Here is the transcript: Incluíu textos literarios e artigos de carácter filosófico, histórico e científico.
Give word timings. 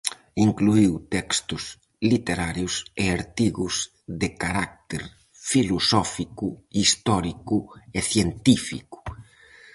Incluíu 0.47 0.93
textos 1.15 1.63
literarios 2.11 2.73
e 3.03 3.05
artigos 3.19 3.75
de 4.21 4.29
carácter 4.43 5.01
filosófico, 5.49 6.47
histórico 6.83 7.57
e 7.97 7.99
científico. 8.11 8.99